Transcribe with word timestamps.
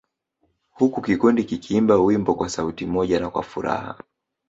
Huku 0.71 1.01
kikundi 1.01 1.43
kikiimba 1.43 1.95
wimbo 1.95 2.35
kwa 2.35 2.49
sauti 2.49 2.85
moja 2.85 3.19
na 3.19 3.29
kwa 3.29 3.43
furaha 3.43 3.97